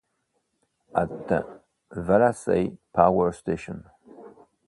At 0.95 1.29
Wallasey 1.91 2.75
power 2.91 3.31
station. 3.33 3.83